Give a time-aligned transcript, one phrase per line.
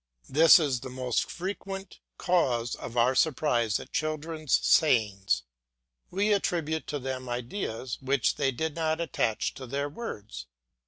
[0.27, 5.43] This is the most frequent cause of our surprise at children's sayings;
[6.09, 10.47] we attribute to them ideas which they did not attach to their words.